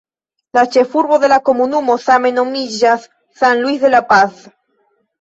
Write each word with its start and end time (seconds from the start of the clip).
La 0.57 0.63
ĉefurbo 0.75 1.19
de 1.25 1.29
la 1.33 1.37
komunumo 1.51 1.99
same 2.07 2.33
nomiĝas 2.41 3.09
"San 3.45 3.65
Luis 3.65 3.89
de 3.89 3.97
la 3.97 4.05
Paz". 4.13 4.47